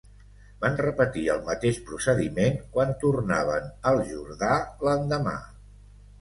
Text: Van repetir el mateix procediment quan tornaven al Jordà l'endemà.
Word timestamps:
Van 0.61 0.77
repetir 0.77 1.25
el 1.33 1.43
mateix 1.49 1.77
procediment 1.89 2.57
quan 2.77 2.95
tornaven 3.05 3.69
al 3.93 4.03
Jordà 4.09 4.57
l'endemà. 4.89 5.37